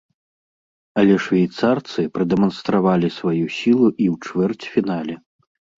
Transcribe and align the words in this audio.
Але 1.01 1.17
швейцарцы 1.25 1.99
прадэманстравалі 2.17 3.15
сваю 3.21 3.45
сілу 3.61 3.87
і 4.03 4.05
ў 4.13 4.15
чвэрцьфінале. 4.29 5.15